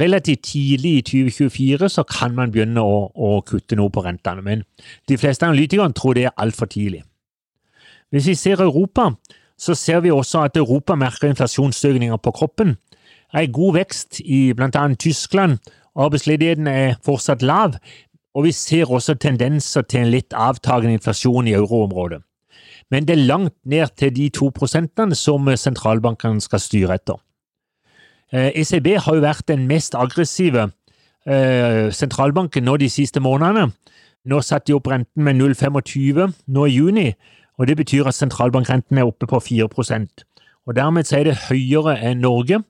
relativt 0.00 0.42
tidlig 0.50 0.92
i 0.98 1.02
2024 1.02 1.88
så 1.88 2.04
kan 2.08 2.34
man 2.34 2.52
begynne 2.52 2.82
å, 2.82 3.08
å 3.14 3.40
kutte 3.46 3.76
noe 3.78 3.92
på 3.94 4.04
rentene, 4.04 4.42
men 4.42 4.64
de 5.08 5.18
fleste 5.20 5.46
analytikerne 5.46 5.94
tror 5.96 6.16
det 6.18 6.28
er 6.28 6.36
altfor 6.40 6.70
tidlig. 6.70 7.04
Hvis 8.14 8.28
vi 8.30 8.34
ser 8.38 8.62
Europa, 8.62 9.10
så 9.58 9.74
ser 9.74 10.00
vi 10.00 10.10
også 10.10 10.44
at 10.46 10.56
Europa 10.56 10.94
merker 10.94 11.30
inflasjonsøkninger 11.30 12.16
på 12.16 12.32
kroppen. 12.34 12.76
Det 13.34 13.42
er 13.42 13.54
god 13.54 13.74
vekst 13.78 14.20
i 14.20 14.52
annet 14.58 14.98
Tyskland, 14.98 15.58
arbeidsledigheten 15.94 16.66
er 16.66 16.94
fortsatt 17.04 17.42
lav, 17.42 17.78
og 18.34 18.44
vi 18.44 18.52
ser 18.52 18.90
også 18.90 19.14
tendenser 19.14 19.82
til 19.82 20.00
en 20.00 20.10
litt 20.10 20.34
avtagende 20.34 20.98
inflasjon 20.98 21.48
i 21.48 21.54
euroområdet. 21.54 22.20
Men 22.90 23.06
det 23.06 23.14
er 23.14 23.26
langt 23.26 23.54
ned 23.64 23.94
til 23.96 24.12
de 24.14 24.28
to 24.34 24.50
prosentene 24.54 25.14
som 25.18 25.48
sentralbankene 25.56 26.42
skal 26.42 26.60
styre 26.60 26.98
etter. 26.98 27.18
ECB 28.34 28.86
eh, 28.86 28.96
e 28.96 28.98
har 28.98 29.14
jo 29.14 29.22
vært 29.22 29.46
den 29.48 29.66
mest 29.70 29.94
aggressive 29.94 30.68
eh, 31.26 31.90
sentralbanken 31.94 32.64
nå 32.66 32.76
de 32.82 32.88
siste 32.90 33.22
månedene. 33.22 33.70
Nå 34.24 34.40
satte 34.42 34.70
de 34.70 34.76
opp 34.76 34.88
renten 34.88 35.22
med 35.22 35.36
0,25 35.36 36.32
nå 36.46 36.66
i 36.66 36.74
juni, 36.74 37.08
og 37.58 37.68
det 37.68 37.76
betyr 37.76 38.08
at 38.08 38.16
sentralbankrenten 38.16 38.98
er 38.98 39.06
oppe 39.06 39.28
på 39.30 39.38
4% 39.38 40.24
og 40.64 40.76
Dermed 40.76 41.12
er 41.12 41.26
det 41.28 41.36
høyere 41.50 41.98
enn 42.00 42.22
Norge, 42.24 42.62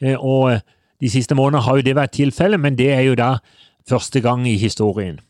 eh, 0.00 0.16
og 0.16 0.58
de 1.00 1.10
siste 1.12 1.36
månedene 1.36 1.62
har 1.62 1.76
jo 1.76 1.84
det 1.84 1.96
vært 1.96 2.16
tilfellet, 2.16 2.60
men 2.60 2.78
det 2.78 2.90
er 2.94 3.02
jo 3.04 3.14
da 3.14 3.36
første 3.88 4.20
gang 4.24 4.46
i 4.48 4.56
historien. 4.56 5.20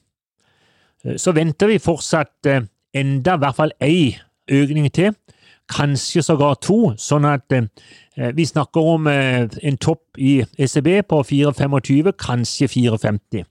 Så 1.19 1.35
venter 1.35 1.69
vi 1.69 1.83
fortsatt 1.83 2.47
enda 2.95 3.35
i 3.35 3.41
hvert 3.43 3.57
fall 3.59 3.73
én 3.83 4.21
økning 4.49 4.87
til, 4.95 5.11
kanskje 5.71 6.23
sågar 6.23 6.59
to, 6.63 6.95
sånn 7.01 7.27
at 7.29 7.53
eh, 7.57 8.31
vi 8.37 8.47
snakker 8.47 8.91
om 8.95 9.09
en 9.09 9.79
topp 9.81 10.19
i 10.19 10.39
ECB 10.59 11.03
på 11.09 11.23
4,25, 11.27 12.13
kanskje 12.21 12.71
4,50 12.71 13.45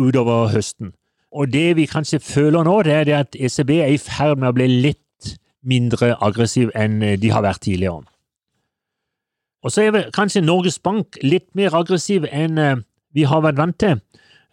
utover 0.00 0.48
høsten. 0.50 0.94
Og 1.30 1.52
det 1.52 1.76
vi 1.78 1.84
kanskje 1.86 2.18
føler 2.18 2.64
nå, 2.66 2.80
det 2.82 2.94
er 2.96 3.10
at 3.20 3.36
ECB 3.38 3.70
er 3.76 3.92
i 3.94 4.00
ferd 4.02 4.40
med 4.40 4.50
å 4.50 4.56
bli 4.56 4.66
litt 4.66 5.36
mindre 5.62 6.16
aggressiv 6.18 6.72
enn 6.74 6.98
de 7.20 7.30
har 7.30 7.44
vært 7.46 7.62
tidligere. 7.68 8.02
Og 9.62 9.70
så 9.70 9.84
er 9.84 10.08
kanskje 10.16 10.42
Norges 10.42 10.80
Bank 10.82 11.20
litt 11.22 11.46
mer 11.54 11.76
aggressiv 11.76 12.26
enn 12.32 12.58
vi 13.14 13.26
har 13.28 13.44
vært 13.44 13.60
vant 13.60 13.78
til. 13.78 14.00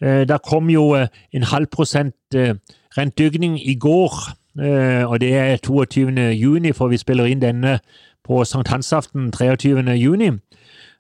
Eh, 0.01 0.23
det 0.29 0.41
kom 0.45 0.69
jo 0.69 0.91
eh, 0.97 1.07
en 1.33 1.47
halv 1.49 1.69
prosent 1.73 2.35
eh, 2.35 2.53
renteøkning 2.97 3.57
i 3.57 3.75
går, 3.81 4.13
og 4.57 5.19
det 5.21 5.33
er 5.37 5.57
22. 5.57 6.11
juni, 6.33 6.71
for 6.73 6.87
vi 6.87 6.97
spiller 6.97 7.29
inn 7.29 7.41
denne 7.41 7.79
på 8.25 8.43
sankthansaften 8.43 9.31
23. 9.31 9.83
juni. 9.95 10.31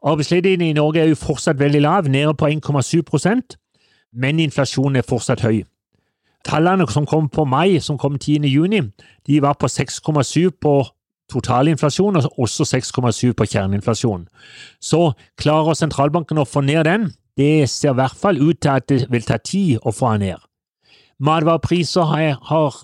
Arbeidsledigheten 0.03 0.67
i 0.67 0.73
Norge 0.77 1.01
er 1.01 1.09
jo 1.09 1.15
fortsatt 1.15 1.59
veldig 1.59 1.81
lav, 1.81 2.07
nede 2.07 2.33
på 2.37 2.45
1,7% 2.45 3.57
men 4.17 4.39
inflasjonen 4.39 5.01
er 5.01 5.07
fortsatt 5.07 5.43
høy. 5.45 5.63
tallene 6.47 6.85
som 6.87 7.05
kom 7.05 7.25
på 7.27 7.43
mai, 7.43 7.79
som 7.83 7.97
kom 7.99 8.15
10. 8.15 8.47
juni, 8.47 8.79
de 9.27 9.41
var 9.41 9.57
på 9.59 9.67
6,7 9.67 10.53
på 10.61 10.85
totalinflasjon 11.27 12.15
og 12.15 12.39
også 12.39 12.63
6,7 12.63 13.33
på 13.33 13.45
kjerneinflasjon. 13.51 14.27
Så 14.79 15.11
klarer 15.35 15.75
sentralbanken 15.75 16.39
å 16.39 16.45
få 16.47 16.61
ned 16.63 16.85
den? 16.87 17.09
Det 17.37 17.67
ser 17.69 17.91
i 17.91 17.99
hvert 17.99 18.15
fall 18.15 18.39
ut 18.39 18.61
til 18.61 18.69
at 18.69 18.87
det 18.87 19.09
vil 19.11 19.27
ta 19.27 19.37
tid 19.37 19.83
å 19.83 19.91
få 19.91 20.13
den 20.15 20.29
ned. 20.29 20.45
Matvarepriser 21.19 22.07
har 22.47 22.79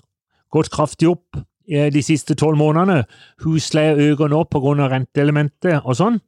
gått 0.54 0.72
kraftig 0.74 1.10
opp 1.10 1.38
eh, 1.68 1.90
de 1.92 2.02
siste 2.04 2.36
tolv 2.38 2.58
månedene. 2.60 3.04
Husleie 3.44 3.96
øker 4.10 4.30
nå 4.30 4.44
pga. 4.50 4.88
renteelementet 4.92 5.82
og 5.84 5.98
sånn. 5.98 6.20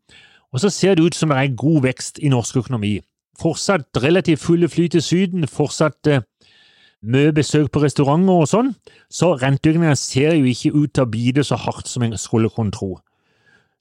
Og 0.52 0.62
så 0.62 0.70
ser 0.70 0.96
det 0.96 1.04
ut 1.04 1.14
som 1.14 1.30
det 1.30 1.38
er 1.38 1.58
god 1.58 1.82
vekst 1.84 2.18
i 2.22 2.30
norsk 2.32 2.62
økonomi. 2.62 3.00
Fortsatt 3.36 3.98
relativt 4.00 4.40
fulle 4.40 4.68
fly 4.68 4.88
til 4.88 5.02
Syden, 5.02 5.46
fortsatt 5.46 6.08
eh, 6.08 6.22
mye 7.02 7.32
besøk 7.36 7.68
på 7.72 7.82
restauranter 7.82 8.42
og 8.42 8.48
sånn, 8.48 8.70
så 9.12 9.34
renteøkningene 9.36 9.96
ser 10.00 10.34
jo 10.38 10.48
ikke 10.48 10.72
ut 10.74 10.94
til 10.96 11.04
å 11.04 11.10
bite 11.10 11.44
så 11.44 11.58
hardt 11.60 11.90
som 11.90 12.02
en 12.06 12.16
skulle 12.18 12.50
kunne 12.50 12.72
tro. 12.72 12.96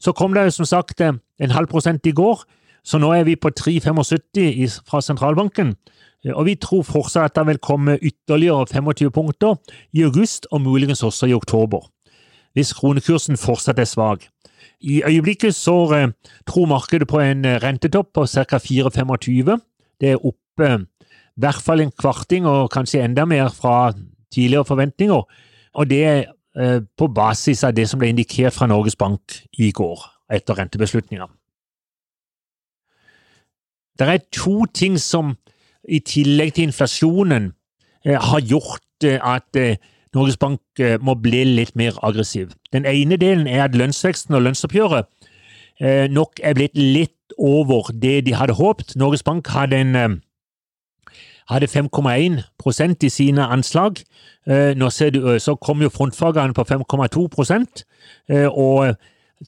Så 0.04 0.12
kom 0.12 0.36
det 0.36 0.52
som 0.54 0.68
sagt 0.68 1.02
eh, 1.02 1.16
en 1.40 1.56
halv 1.56 1.72
prosent 1.72 2.06
i 2.06 2.14
går, 2.16 2.44
så 2.86 3.00
nå 3.02 3.12
er 3.16 3.26
vi 3.26 3.36
på 3.36 3.50
3,75 3.50 4.80
fra 4.86 5.02
sentralbanken, 5.02 5.74
eh, 6.26 6.34
og 6.34 6.46
vi 6.50 6.56
tror 6.62 6.86
fortsatt 6.86 7.34
at 7.34 7.40
det 7.40 7.48
vil 7.50 7.64
komme 7.64 7.98
ytterligere 7.98 8.68
25 8.70 9.12
punkter 9.12 9.58
i 9.94 10.06
august, 10.06 10.48
og 10.52 10.62
muligens 10.62 11.04
også 11.04 11.30
i 11.32 11.38
oktober, 11.38 11.90
hvis 12.54 12.74
kronekursen 12.78 13.38
fortsatt 13.42 13.80
er 13.80 13.90
svak. 13.90 14.28
I 14.82 15.02
øyeblikket 15.08 15.56
så 15.56 15.78
eh, 15.98 16.12
tror 16.48 16.70
markedet 16.70 17.08
på 17.08 17.20
en 17.20 17.46
rentetopp 17.64 18.14
på 18.14 18.28
ca. 18.28 18.60
4,25. 18.62 19.58
Det 20.02 20.12
er 20.12 20.26
oppe 20.26 20.86
i 21.36 21.42
hvert 21.42 21.62
fall 21.62 21.82
en 21.84 21.92
kvarting, 21.92 22.46
og 22.48 22.72
kanskje 22.72 23.04
enda 23.04 23.26
mer 23.26 23.50
fra 23.50 23.92
tidligere 24.34 24.66
forventninger. 24.66 25.24
Og 25.76 25.90
det 25.90 26.04
er 26.06 26.22
eh, 26.60 26.82
på 26.98 27.08
basis 27.08 27.64
av 27.64 27.74
det 27.76 27.90
som 27.90 28.00
ble 28.00 28.14
indikert 28.14 28.56
fra 28.56 28.68
Norges 28.72 28.96
Bank 28.96 29.42
i 29.60 29.72
går, 29.76 30.06
etter 30.32 30.62
rentebeslutninga. 30.62 31.28
Det 34.00 34.08
er 34.08 34.24
to 34.36 34.66
ting 34.74 35.00
som, 35.00 35.36
i 35.90 36.00
tillegg 36.00 36.56
til 36.56 36.70
inflasjonen, 36.70 37.54
eh, 38.06 38.20
har 38.20 38.42
gjort 38.42 39.04
eh, 39.04 39.20
at 39.22 39.80
Norges 40.16 40.38
Bank 40.38 40.62
må 41.04 41.18
bli 41.20 41.44
litt 41.44 41.76
mer 41.76 41.98
aggressiv. 42.04 42.54
Den 42.72 42.86
ene 42.88 43.18
delen 43.20 43.48
er 43.48 43.66
at 43.66 43.76
lønnsveksten 43.76 44.36
og 44.36 44.46
lønnsoppgjøret 44.46 45.10
nok 46.08 46.40
er 46.40 46.54
blitt 46.56 46.78
litt 46.80 47.36
over 47.36 47.92
det 47.92 48.22
de 48.24 48.32
hadde 48.40 48.56
håpet. 48.56 48.94
Norges 48.96 49.24
Bank 49.28 49.50
hadde 49.52 49.82
en 49.84 50.22
hadde 51.50 51.68
5,1% 51.68 53.04
i 53.04 53.10
sine 53.10 53.46
anslag. 53.46 54.00
Nå 54.76 54.90
ser 54.90 55.10
du, 55.10 55.40
så 55.40 55.56
kom 55.56 55.82
jo 55.82 55.90
frontfagene 55.90 56.54
på 56.54 56.64
5,2 56.64 57.84
eh, 58.30 58.48
og 58.48 58.96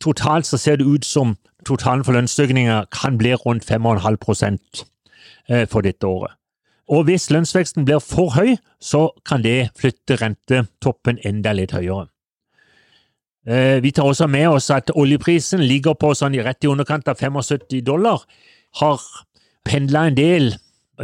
totalt 0.02 0.46
så 0.46 0.58
ser 0.58 0.76
det 0.76 0.86
ut 0.86 1.06
som 1.06 1.36
totalen 1.68 2.04
for 2.08 2.16
lønnsøkninger 2.16 2.90
kan 2.96 3.18
bli 3.20 3.34
rundt 3.36 3.68
5,5 3.68 4.58
eh, 5.50 5.66
for 5.68 5.86
dette 5.86 6.08
året. 6.08 6.36
Og 6.88 7.04
hvis 7.04 7.30
lønnsveksten 7.30 7.86
blir 7.86 8.00
for 8.00 8.32
høy, 8.38 8.56
så 8.80 9.10
kan 9.28 9.44
det 9.44 9.74
flytte 9.76 10.16
rentetoppen 10.22 11.20
enda 11.28 11.52
litt 11.52 11.76
høyere. 11.76 12.08
Vi 13.84 13.92
tar 13.96 14.04
også 14.04 14.26
med 14.28 14.44
oss 14.52 14.66
at 14.76 14.90
oljeprisen 14.92 15.62
ligger 15.64 15.94
på 15.96 16.10
sånn 16.20 16.36
rett 16.44 16.66
i 16.66 16.68
underkant 16.68 17.08
av 17.08 17.16
75 17.16 17.80
dollar. 17.88 18.26
Har 18.82 19.00
pendla 19.64 20.08
en 20.08 20.18
del 20.18 20.50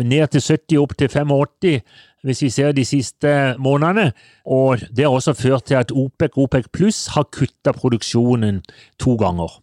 ned 0.01 0.27
til 0.34 0.41
70, 0.41 0.79
opp 0.82 0.96
til 0.98 1.08
85 1.12 1.82
hvis 2.24 2.41
vi 2.41 2.50
ser 2.50 2.72
de 2.72 2.86
siste 2.88 3.55
månedene. 3.60 4.13
Og 4.46 4.79
det 4.96 5.05
har 5.05 5.12
også 5.12 5.34
ført 5.36 5.67
til 5.67 5.79
at 5.79 5.91
OPEC 5.91 6.38
OPEC 6.39 6.70
pluss 6.74 7.08
har 7.15 7.27
kutta 7.32 7.74
produksjonen 7.75 8.62
to 9.00 9.17
ganger. 9.20 9.60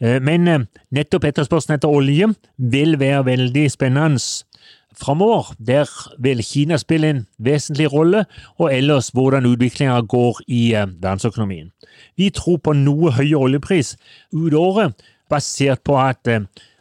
Eh, 0.00 0.20
men 0.22 0.48
eh, 0.48 0.64
nettopp 0.92 1.24
etterspørselen 1.30 1.78
etter 1.78 1.92
olje 1.92 2.28
vil 2.56 2.98
være 3.00 3.24
veldig 3.30 3.64
spennende 3.72 4.20
framover. 4.96 5.54
Der 5.58 5.90
vil 6.22 6.42
Kina 6.44 6.76
spille 6.80 7.10
en 7.10 7.26
vesentlig 7.38 7.92
rolle, 7.92 8.24
og 8.58 8.74
ellers 8.74 9.10
hvordan 9.14 9.46
utviklinga 9.46 10.00
går 10.00 10.40
i 10.48 10.62
eh, 10.74 10.88
verdensøkonomien. 10.88 11.72
Vi 12.16 12.30
tror 12.30 12.60
på 12.60 12.76
noe 12.76 13.12
høyere 13.16 13.48
oljepris 13.48 13.96
ut 14.32 14.54
året, 14.54 14.96
basert 15.30 15.82
på 15.84 15.96
at 15.98 16.28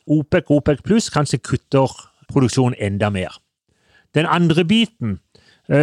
OPEC 0.06 0.52
OPEC 0.54 0.84
pluss 0.86 1.10
kanskje 1.10 1.42
kutter 1.42 1.92
produksjonen 2.30 2.76
enda 2.80 3.10
mer. 3.10 3.40
Den 4.16 4.28
andre 4.30 4.64
biten, 4.66 5.20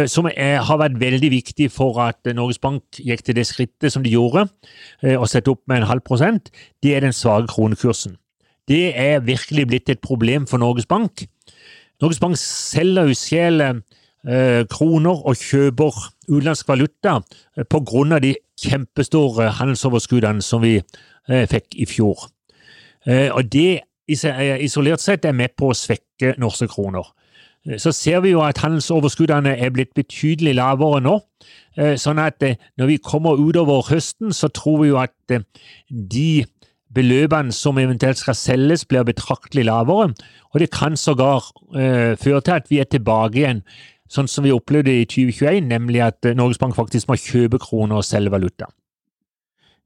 som 0.07 0.29
er, 0.31 0.61
har 0.63 0.79
vært 0.79 0.99
veldig 0.99 1.29
viktig 1.33 1.67
for 1.71 1.97
at 2.03 2.29
Norges 2.35 2.59
Bank 2.63 2.99
gikk 3.03 3.25
til 3.25 3.35
det 3.35 3.47
skrittet 3.49 3.91
som 3.91 4.03
de 4.03 4.13
gjorde, 4.13 4.45
eh, 5.03 5.17
å 5.19 5.27
sette 5.27 5.51
opp 5.51 5.63
med 5.67 5.81
en 5.81 5.89
halv 5.89 6.03
prosent, 6.07 6.51
det 6.83 6.95
er 6.95 7.03
den 7.03 7.15
svake 7.15 7.51
kronekursen. 7.51 8.15
Det 8.67 8.95
er 8.95 9.19
virkelig 9.19 9.67
blitt 9.67 9.89
et 9.89 10.01
problem 10.01 10.47
for 10.47 10.57
Norges 10.57 10.87
Bank. 10.87 11.25
Norges 12.01 12.19
Bank 12.19 12.39
selger 12.39 13.11
jo 13.11 13.81
eh, 14.23 14.63
kroner 14.71 15.19
og 15.27 15.35
kjøper 15.35 15.91
utenlandsk 16.29 16.67
valuta 16.67 17.17
på 17.67 17.83
grunn 17.83 18.15
av 18.15 18.21
de 18.23 18.37
kjempestore 18.63 19.49
handelsoverskuddene 19.59 20.41
som 20.41 20.63
vi 20.63 20.77
fikk 21.27 21.75
i 21.79 21.85
fjor. 21.87 22.29
Og 23.07 23.43
det 23.51 23.83
isolert 24.07 25.03
sett 25.03 25.25
er 25.25 25.35
med 25.35 25.55
på 25.55 25.69
å 25.71 25.75
svekke 25.75 26.35
norske 26.39 26.67
kroner. 26.71 27.03
Eh, 27.69 27.79
så 27.79 27.91
ser 27.91 28.19
vi 28.23 28.33
jo 28.33 28.41
at 28.45 28.61
handelsoverskuddene 28.63 29.55
er 29.57 29.71
blitt 29.73 29.93
betydelig 29.95 30.55
lavere 30.59 31.01
nå. 31.03 31.19
Eh, 31.77 31.95
sånn 31.99 32.21
at 32.21 32.43
eh, 32.43 32.59
når 32.77 32.91
vi 32.91 32.99
kommer 33.03 33.39
utover 33.39 33.85
høsten, 33.89 34.33
så 34.33 34.49
tror 34.53 34.83
vi 34.83 34.91
jo 34.91 34.99
at 35.01 35.15
de 35.89 36.45
beløpene 36.93 37.53
som 37.55 37.79
eventuelt 37.81 38.19
skal 38.21 38.37
selges, 38.37 38.85
blir 38.85 39.05
betraktelig 39.07 39.65
lavere. 39.65 40.11
Og 40.53 40.61
det 40.61 40.69
kan 40.71 40.97
sågar 40.97 41.49
føre 41.73 42.41
til 42.45 42.53
at 42.53 42.67
vi 42.69 42.77
er 42.77 42.85
tilbake 42.85 43.39
igjen 43.39 43.63
sånn 44.13 44.27
som 44.29 44.45
vi 44.45 44.51
opplevde 44.53 44.93
i 44.93 45.07
2021, 45.09 45.65
nemlig 45.71 46.03
at 46.05 46.27
Norges 46.37 46.59
Bank 46.61 46.75
faktisk 46.77 47.09
må 47.09 47.17
kjøpe 47.17 47.57
kroner 47.57 47.97
og 47.97 48.05
selge 48.05 48.29
valuta. 48.29 48.67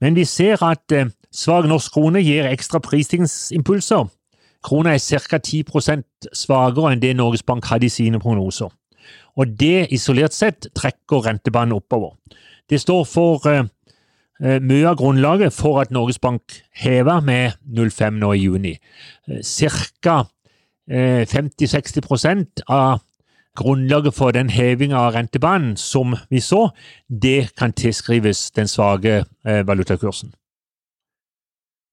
Men 0.04 0.20
vi 0.20 0.26
ser 0.28 0.60
at 0.68 0.92
Svak 1.38 1.68
norsk 1.70 1.94
krone 1.94 2.22
gir 2.24 2.48
ekstra 2.50 2.80
prisstigningsimpulser. 2.84 4.08
Krona 4.66 4.96
er 4.96 5.22
ca. 5.30 5.38
10% 5.38 6.30
svakere 6.34 6.94
enn 6.94 7.02
det 7.02 7.16
Norges 7.16 7.46
Bank 7.46 7.66
hadde 7.70 7.88
i 7.88 7.94
sine 7.94 8.20
prognoser. 8.20 8.72
Og 9.38 9.54
det 9.60 9.88
isolert 9.94 10.36
sett 10.36 10.70
trekker 10.76 11.26
rentebanen 11.28 11.78
oppover. 11.78 12.16
Det 12.70 12.82
står 12.82 13.04
for 13.08 13.46
uh, 13.48 13.68
mye 14.42 14.88
av 14.90 14.98
grunnlaget 15.00 15.54
for 15.56 15.82
at 15.82 15.94
Norges 15.94 16.20
Bank 16.20 16.58
hever 16.76 17.22
med 17.22 17.60
0,5 17.64 18.18
nå 18.18 18.34
i 18.34 18.42
juni. 18.42 18.74
Uh, 19.30 19.42
Ca. 19.44 20.24
Uh, 20.88 21.24
50-60% 21.28 22.66
av 22.68 23.04
grunnlaget 23.58 24.14
for 24.14 24.34
den 24.36 24.50
hevinga 24.54 25.00
av 25.00 25.16
rentebanen 25.16 25.78
som 25.82 26.14
vi 26.30 26.42
så, 26.44 26.68
det 27.10 27.56
kan 27.58 27.74
tilskrives 27.74 28.52
den 28.54 28.70
svake 28.70 29.24
valutakursen. 29.44 30.30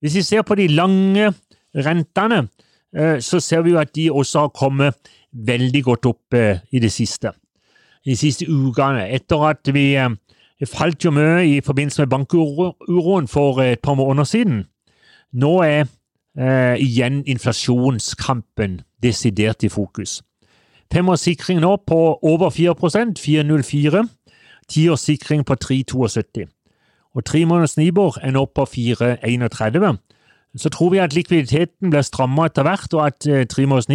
Hvis 0.04 0.18
vi 0.18 0.23
ser 0.23 0.42
på 0.44 0.59
de 0.61 0.66
lange 0.68 1.30
rentene, 1.74 2.48
eh, 2.96 3.20
så 3.20 3.40
ser 3.40 3.62
vi 3.62 3.74
jo 3.74 3.78
at 3.78 3.94
de 3.96 4.10
også 4.10 4.46
har 4.46 4.52
kommet 4.54 4.94
veldig 5.32 5.82
godt 5.84 6.06
opp 6.06 6.34
eh, 6.34 6.60
i 6.72 6.78
det 6.78 6.92
siste. 6.92 7.32
De 8.04 8.16
siste 8.16 8.46
ukene. 8.48 9.08
Etter 9.10 9.48
at 9.48 9.74
vi 9.74 9.94
eh, 9.96 10.10
falt 10.70 11.04
jo 11.04 11.10
mye 11.14 11.42
i 11.48 11.60
forbindelse 11.64 12.02
med 12.02 12.12
bankuroen 12.12 13.28
for 13.28 13.62
et 13.62 13.80
par 13.80 13.94
måneder 13.94 14.24
siden. 14.24 14.64
Nå 15.32 15.60
er 15.62 15.86
eh, 16.38 16.76
igjen 16.78 17.24
inflasjonskampen 17.26 18.80
desidert 19.02 19.64
i 19.64 19.68
fokus. 19.68 20.22
Femårssikring 20.92 21.58
nå 21.60 21.76
på 21.86 22.18
over 22.22 22.50
4% 22.50 23.18
4,04. 23.18 24.04
Tiårssikring 24.68 25.44
på 25.44 25.56
3,72 25.64 26.46
og 27.14 27.24
tre 27.24 27.44
måneders 27.46 27.76
Nibor 27.76 28.18
er 28.22 28.30
nå 28.34 28.44
på 28.44 28.64
4,31. 28.66 29.98
Så 30.56 30.70
tror 30.70 30.92
vi 30.94 31.02
at 31.02 31.14
likviditeten 31.14 31.90
blir 31.90 32.04
strammet 32.06 32.52
etter 32.52 32.66
hvert, 32.66 32.92
og 32.94 33.06
at 33.08 33.26
eh, 33.26 33.46
tre 33.50 33.66
måneders 33.66 33.90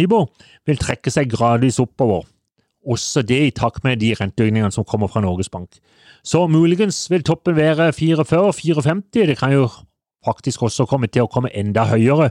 vil 0.68 0.80
trekke 0.80 1.10
seg 1.10 1.32
gradvis 1.32 1.80
oppover. 1.80 2.26
Også 2.86 3.22
det 3.22 3.40
i 3.46 3.50
takt 3.52 3.84
med 3.84 4.00
de 4.00 4.14
renteøkningene 4.16 4.72
som 4.72 4.84
kommer 4.84 5.08
fra 5.08 5.20
Norges 5.20 5.48
Bank. 5.48 5.80
Så 6.24 6.46
muligens 6.46 7.10
vil 7.10 7.24
toppen 7.24 7.56
være 7.56 7.92
44-54, 7.92 9.26
Det 9.26 9.38
kan 9.38 9.52
jo 9.52 9.68
faktisk 10.24 10.62
også 10.62 10.86
komme 10.86 11.06
til 11.06 11.24
å 11.24 11.32
komme 11.32 11.52
enda 11.56 11.84
høyere 11.88 12.30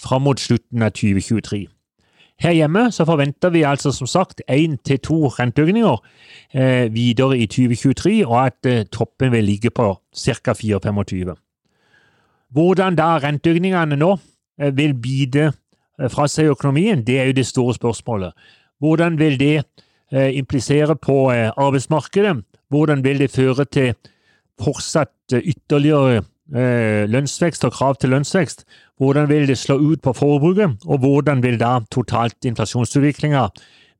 fram 0.00 0.22
mot 0.22 0.40
slutten 0.40 0.82
av 0.82 0.92
2023. 0.92 1.66
Her 2.40 2.56
hjemme 2.56 2.86
så 2.92 3.04
forventer 3.04 3.52
vi 3.52 3.66
altså 3.68 3.92
som 3.92 4.08
sagt 4.08 4.40
én 4.48 4.78
til 4.84 4.98
to 5.04 5.28
renteøkninger 5.28 5.96
eh, 6.54 6.88
videre 6.92 7.36
i 7.38 7.46
2023, 7.46 8.26
og 8.26 8.46
at 8.46 8.66
eh, 8.66 8.86
toppen 8.88 9.32
vil 9.32 9.44
ligge 9.44 9.70
på 9.70 9.92
ca. 10.16 10.54
4,25. 10.56 11.36
Hvordan 12.50 12.96
da 12.98 13.14
renteøkningene 13.22 13.98
nå 13.98 14.14
eh, 14.60 14.72
vil 14.74 14.96
bite 14.98 15.50
eh, 15.50 16.08
fra 16.10 16.26
seg 16.30 16.50
økonomien, 16.50 17.04
det 17.06 17.20
er 17.20 17.30
jo 17.30 17.38
det 17.38 17.46
store 17.46 17.76
spørsmålet. 17.76 18.34
Hvordan 18.82 19.18
vil 19.20 19.38
det 19.40 19.54
eh, 20.12 20.36
implisere 20.38 20.96
på 20.96 21.30
arbeidsmarkedet? 21.30 22.40
Hvordan 22.70 23.04
vil 23.04 23.22
det 23.22 23.30
føre 23.30 23.64
til 23.64 23.94
fortsatt 24.60 25.32
ytterligere 25.32 26.22
lønnsvekst 27.10 27.64
og 27.64 27.72
krav 27.72 27.96
til 28.02 28.10
lønnsvekst? 28.10 28.64
Hvordan 28.98 29.28
vil 29.30 29.46
det 29.48 29.58
slå 29.58 29.76
ut 29.78 30.02
på 30.02 30.12
forbruket, 30.12 30.82
og 30.86 30.98
hvordan 30.98 31.42
vil 31.42 31.58
da 31.60 31.78
totalt 31.90 32.44
inflasjonsutviklinga 32.44 33.44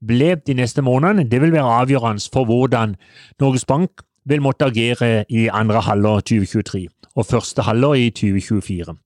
bli 0.07 0.35
de 0.47 0.55
neste 0.59 0.83
månedene? 0.83 1.29
Det 1.31 1.41
vil 1.43 1.55
være 1.55 1.77
avgjørende 1.83 2.31
for 2.33 2.45
hvordan 2.51 2.97
Norges 3.41 3.65
Bank 3.65 4.03
vil 4.25 4.43
måtte 4.43 4.69
agere 4.69 5.25
i 5.29 5.49
andre 5.49 5.81
halvår 5.81 6.21
2023 6.21 6.87
og 7.17 7.27
første 7.27 7.63
halvår 7.63 7.95
i 7.95 8.11
2024. 8.11 8.97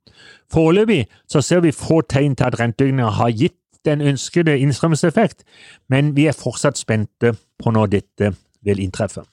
Foreløpig 0.53 1.05
så 1.31 1.41
ser 1.41 1.61
vi 1.65 1.73
få 1.73 2.01
tegn 2.01 2.37
til 2.37 2.49
at 2.49 2.59
renteøkninga 2.61 3.11
har 3.19 3.31
gitt 3.31 3.59
den 3.85 4.01
ønskede 4.01 4.59
innstrømmingseffekt, 4.59 5.45
men 5.89 6.15
vi 6.17 6.27
er 6.27 6.37
fortsatt 6.37 6.79
spente 6.81 7.35
på 7.61 7.71
når 7.71 7.87
dette 7.99 8.33
vil 8.65 8.81
inntreffe. 8.81 9.25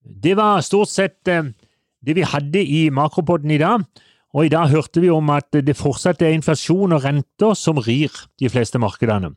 Det 0.00 0.36
var 0.36 0.62
stort 0.64 0.88
sett 0.88 1.28
eh, 1.28 1.52
det 2.00 2.16
vi 2.16 2.24
hadde 2.24 2.62
i 2.64 2.88
makropodden 2.90 3.50
i 3.50 3.60
dag. 3.60 3.84
Og 4.32 4.46
i 4.46 4.52
dag 4.52 4.70
hørte 4.70 5.02
vi 5.02 5.10
om 5.10 5.30
at 5.34 5.50
det 5.52 5.76
fortsatt 5.76 6.22
er 6.22 6.36
inflasjon 6.36 6.94
og 6.94 7.04
renter 7.04 7.56
som 7.58 7.80
rir 7.82 8.14
de 8.38 8.48
fleste 8.48 8.78
markedene. 8.78 9.34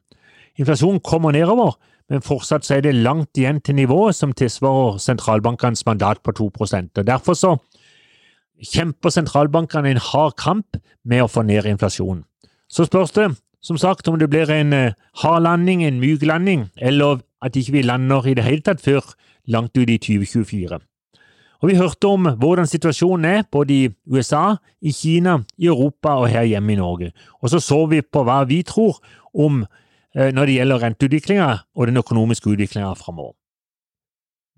Inflasjonen 0.61 1.01
kommer 1.01 1.33
nedover, 1.33 1.73
men 2.09 2.21
fortsatt 2.21 2.65
så 2.65 2.77
er 2.77 2.83
det 2.85 2.95
langt 2.95 3.37
igjen 3.37 3.61
til 3.61 3.75
nivået 3.75 4.15
som 4.15 4.33
tilsvarer 4.33 4.99
sentralbankenes 5.01 5.85
mandat 5.85 6.21
på 6.23 6.31
2 6.31 6.51
og 6.59 7.05
Derfor 7.07 7.33
så 7.33 7.55
kjemper 8.63 9.09
sentralbankene 9.09 9.91
en 9.91 9.97
hard 10.11 10.35
kamp 10.37 10.77
med 11.05 11.23
å 11.23 11.27
få 11.31 11.43
ned 11.43 11.65
inflasjonen. 11.65 12.23
Så 12.69 12.85
spørs 12.85 13.11
det, 13.11 13.31
som 13.61 13.77
sagt, 13.77 14.07
om 14.07 14.19
det 14.19 14.29
blir 14.29 14.49
en 14.51 14.73
eh, 14.73 14.93
hard 15.23 15.43
landing, 15.43 15.83
en 15.83 15.99
myk 15.99 16.23
landing, 16.25 16.69
eller 16.77 17.21
at 17.41 17.55
ikke 17.55 17.71
vi 17.71 17.81
lander 17.81 18.27
i 18.27 18.33
det 18.33 18.43
hele 18.43 18.61
tatt 18.61 18.81
før 18.81 19.13
langt 19.47 19.77
ut 19.77 19.89
i 19.89 19.97
2024. 19.97 20.79
Og 21.63 21.69
Vi 21.69 21.77
hørte 21.79 22.09
om 22.11 22.27
hvordan 22.27 22.67
situasjonen 22.67 23.25
er 23.25 23.43
både 23.51 23.73
i 23.73 23.89
USA, 24.11 24.55
i 24.81 24.91
Kina, 24.91 25.37
i 25.57 25.69
Europa 25.71 26.17
og 26.19 26.27
her 26.27 26.43
hjemme 26.43 26.73
i 26.73 26.75
Norge. 26.75 27.11
Og 27.41 27.49
så 27.49 27.59
så 27.59 27.85
vi 27.85 28.01
på 28.01 28.23
hva 28.23 28.43
vi 28.43 28.63
tror 28.67 28.99
om 29.33 29.63
når 30.13 30.45
det 30.45 30.57
gjelder 30.59 30.83
renteutviklinga 30.83 31.47
og 31.73 31.87
den 31.89 31.97
økonomiske 31.97 32.51
utviklinga 32.53 32.91
framover. 32.99 33.33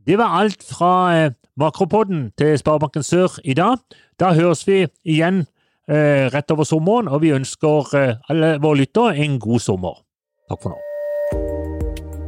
Det 0.05 0.17
var 0.19 0.37
alt 0.37 0.63
fra 0.63 0.91
eh, 1.15 1.31
Makropodden 1.57 2.31
til 2.37 2.57
Sparebanken 2.59 3.03
Sør 3.03 3.39
i 3.43 3.55
dag. 3.57 3.79
Da 4.19 4.33
høres 4.37 4.65
vi 4.67 4.83
igjen 5.07 5.45
eh, 5.89 6.27
rett 6.33 6.51
over 6.53 6.67
sommeren, 6.67 7.07
og 7.09 7.23
vi 7.23 7.33
ønsker 7.33 7.95
alle 8.29 8.55
våre 8.61 8.83
lyttere 8.83 9.15
en 9.25 9.39
god 9.39 9.63
sommer. 9.63 10.03
Takk 10.51 10.61
for 10.61 10.75
nå. 10.75 10.81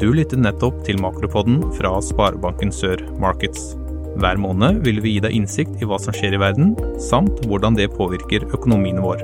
Du 0.01 0.11
lyttet 0.13 0.41
nettopp 0.41 0.83
til 0.85 0.99
Makropodden 1.01 1.59
fra 1.77 1.95
Sparebanken 2.05 2.73
Sør 2.73 3.01
Markets. 3.21 3.75
Hver 4.17 4.39
måned 4.41 4.81
vil 4.85 5.01
vi 5.03 5.17
gi 5.17 5.25
deg 5.25 5.35
innsikt 5.37 5.81
i 5.81 5.89
hva 5.89 5.99
som 6.01 6.15
skjer 6.15 6.37
i 6.37 6.41
verden, 6.41 6.73
samt 7.01 7.43
hvordan 7.45 7.77
det 7.77 7.91
påvirker 7.93 8.47
økonomien 8.49 9.03
vår. 9.03 9.21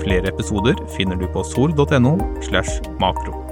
Flere 0.00 0.32
episoder 0.32 0.74
finner 0.96 1.16
du 1.20 1.28
på 1.32 1.44
sol.no 1.44 2.16
slash 2.40 2.80
makro. 3.00 3.51